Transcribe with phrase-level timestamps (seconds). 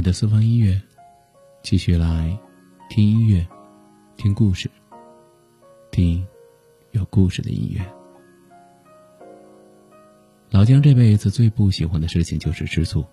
[0.00, 0.80] 味的私房音乐，
[1.62, 2.34] 继续来
[2.88, 3.46] 听音乐，
[4.16, 4.70] 听故事，
[5.90, 6.26] 听
[6.92, 7.84] 有故事的音乐。
[10.48, 13.04] 老姜这辈子最不喜欢的事情就是吃醋，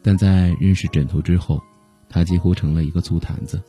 [0.00, 1.60] 但在认识枕头之后，
[2.08, 3.60] 他几乎成了一个醋坛子。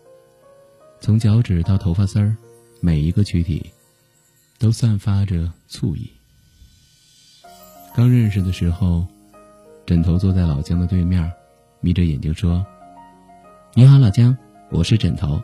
[0.99, 2.37] 从脚趾到头发丝儿，
[2.81, 3.67] 每一个躯体
[4.59, 6.07] 都散发着醋意。
[7.95, 9.07] 刚认识的时候，
[9.87, 11.33] 枕头坐在老姜的对面，
[11.83, 12.63] 眯着眼睛说
[13.73, 14.37] ：“你好，老姜，
[14.69, 15.41] 我是枕头。”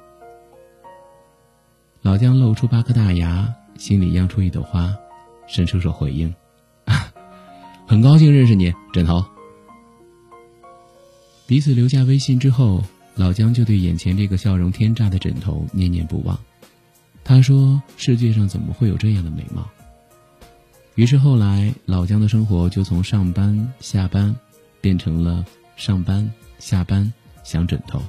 [2.04, 4.96] 老姜露出八颗大牙，心里漾出一朵花，
[5.48, 6.32] 伸出手回应。
[7.88, 9.26] 很高兴认识你，枕头。
[11.48, 12.84] 彼此留下微信之后，
[13.16, 16.38] 老姜就对眼前这个笑容天炸的枕头念念不忘。
[17.24, 19.68] 他说：“世界上怎么会有这样的美貌？”
[20.94, 24.36] 于是后来，老姜的生活就从上班下班，
[24.82, 25.44] 变成了
[25.78, 27.14] 上班下班
[27.46, 28.02] 想枕头。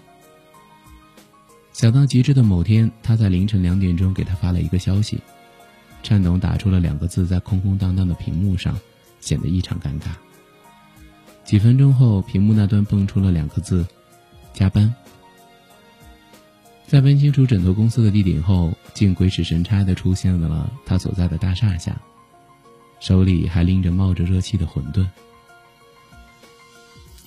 [1.73, 5.21] 想到极致的某天，他在凌晨两点钟给他发了一个消息，
[6.03, 8.77] 颤抖打出了两个字，在空空荡荡的屏幕上。
[9.21, 10.11] 显得异常尴尬。
[11.45, 13.85] 几分钟后，屏幕那端蹦出了两个字
[14.55, 14.95] ：“加班。”
[16.87, 22.01] 在问清楚枕头公司的地点后，竟鬼使神差的出现了他所在的大厦下，
[23.01, 25.05] 手里还拎着冒着热气的馄饨。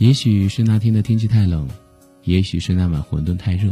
[0.01, 1.69] 也许是那天的天气太冷，
[2.23, 3.71] 也许是那碗馄饨太热，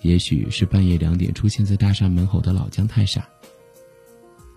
[0.00, 3.28] 也许是半夜两点出现在大厦门口的老姜太傻。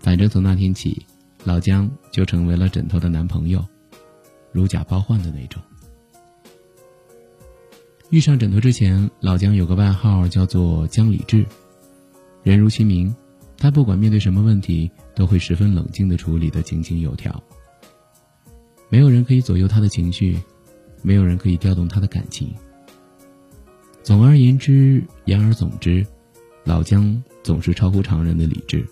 [0.00, 1.04] 反正从那天起。
[1.44, 3.64] 老姜就成为了枕头的男朋友，
[4.50, 5.62] 如假包换的那种。
[8.10, 11.46] 遇上枕头之前，老姜有个外号叫做“姜理智”，
[12.42, 13.14] 人如其名，
[13.56, 17.42] 他不管面对什么问题，都会十分冷静的处理的井井有条。
[18.88, 20.36] 没有人可以左右他的情绪，
[21.02, 22.52] 没有人可以调动他的感情。
[24.02, 26.06] 总而言之，言而总之，
[26.64, 28.86] 老姜总是超乎常人的理智。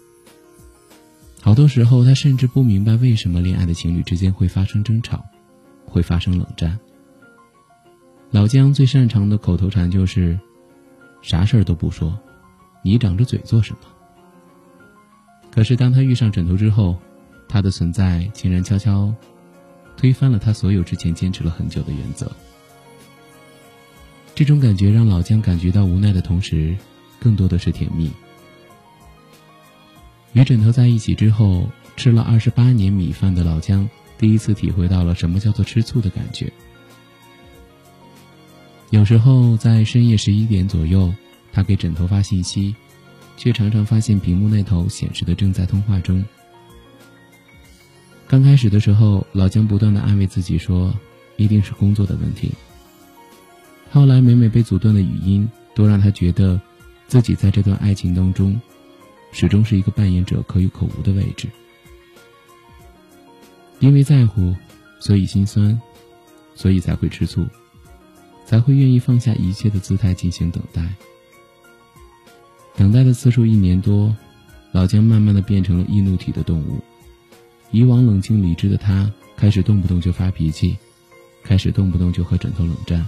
[1.41, 5.25] 好多时候，他甚至不明白为什么恋爱的情侣之间会发生争吵，
[5.85, 6.79] 会发生冷战。
[8.31, 10.39] 老姜最擅长的口头禅就是
[11.23, 12.19] ：“啥事儿都不说，
[12.83, 13.79] 你长着嘴做什么？”
[15.51, 16.97] 可是当他遇上枕头之后，
[17.49, 19.15] 他的存在竟然悄悄
[19.97, 22.31] 推翻了他所有之前坚持了很久的原则。
[24.35, 26.77] 这种感觉让老姜感觉到无奈的同时，
[27.19, 28.11] 更多的是甜蜜。
[30.35, 36.53] 与枕头在一起之后，吃了二十八年米饭的老姜，第一次体会到了什么叫做吃醋的感觉。
[38.91, 41.13] 有时候在深夜十一点左右，
[41.53, 42.77] 他给枕头发信息，
[43.39, 46.23] 却常常发现屏幕那头显示的正在通话中。
[48.29, 50.93] 刚开始的时候，老姜不断的安慰自己说，
[51.37, 52.51] 一定是工作的问题。
[53.91, 56.61] 后来每每被阻断的语音，都让他觉得，
[57.07, 58.61] 自己在这段爱情当中。
[59.33, 61.47] 始终是一个扮演者可有可无的位置，
[63.81, 64.55] 因为在乎，
[64.99, 65.79] 所以心酸，
[66.55, 67.45] 所以才会吃醋，
[68.47, 70.83] 才会愿意放下一切的姿态进行等待。
[72.77, 74.17] 等待的次数一年多，
[74.73, 76.83] 老姜慢慢的变成了易怒体的动物。
[77.71, 80.77] 以往冷静理智的他，开始动不动就发脾气，
[81.43, 83.07] 开始动不动就和枕头冷战。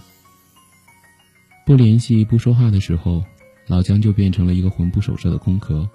[1.64, 3.22] 不联系、不说话的时候，
[3.66, 5.88] 老姜就变成了一个魂不守舍的空壳。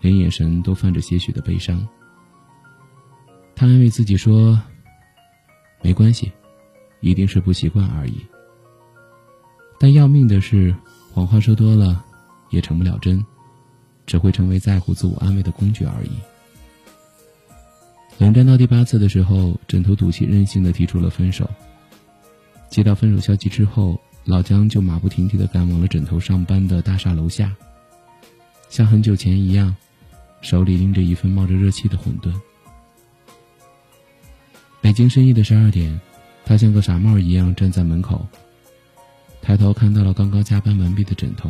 [0.00, 1.86] 连眼神都泛着些许的悲伤。
[3.54, 4.60] 他安慰自己说
[5.80, 6.32] ：“没关系，
[7.00, 8.16] 一定是不习惯而已。”
[9.78, 10.74] 但要命的是，
[11.12, 12.04] 谎话说多了，
[12.50, 13.24] 也成不了真，
[14.04, 16.10] 只会成为在乎自我安慰的工具而已。
[18.18, 21.48] 冷战到第八次的时候，枕头赌气任性的提出了分手。
[22.68, 27.54] 接到分手消息之后，老姜就马不停蹄的赶往了枕头上班的大厦楼下，
[28.68, 29.74] 像很久前一样。
[30.40, 32.32] 手里拎着一份冒着热气的馄饨。
[34.80, 36.00] 北京深夜的十二点，
[36.44, 38.26] 他像个傻帽一样站在门口，
[39.40, 41.48] 抬头看到了刚刚加班完毕的枕头。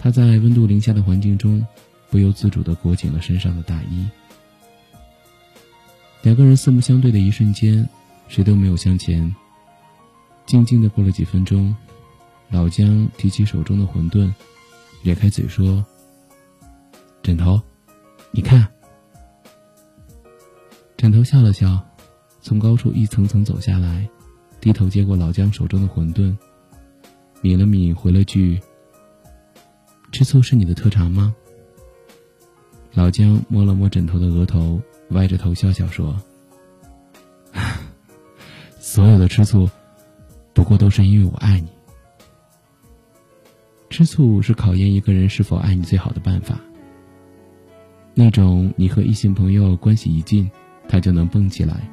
[0.00, 1.64] 他在温度零下的环境中，
[2.10, 4.04] 不由自主的裹紧了身上的大衣。
[6.24, 7.86] 两个人四目相对的一瞬间，
[8.28, 9.32] 谁都没有向前。
[10.46, 11.76] 静静的过了几分钟，
[12.48, 14.32] 老姜提起手中的馄饨，
[15.02, 15.84] 咧开嘴说。
[17.22, 17.60] 枕头，
[18.30, 18.66] 你看。
[20.96, 21.78] 枕头笑了笑，
[22.40, 24.08] 从高处一层层走下来，
[24.62, 26.34] 低头接过老姜手中的馄饨，
[27.42, 28.58] 抿了抿，回了句
[30.10, 31.34] ：“吃醋是你的特长吗？”
[32.94, 36.16] 老姜摸了摸枕头的额头，歪着头笑笑说
[38.78, 39.68] ：“所有的吃醋，
[40.52, 41.68] 不过都是因为我爱你。
[43.90, 46.58] 吃醋是考验一个人是否爱你最好的办法。
[48.12, 50.50] 那种你和异性朋友关系一近，
[50.88, 51.88] 他就能蹦起来。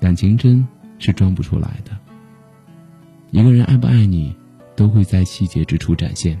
[0.00, 0.66] 感情真
[0.98, 1.96] 是装不出来的。
[3.30, 4.34] 一个人爱不爱你，
[4.76, 6.40] 都会在细节之处展现。